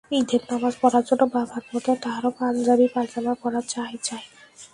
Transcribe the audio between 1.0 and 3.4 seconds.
জন্য বাবার মতো তারও পাঞ্জাবি-পাজামা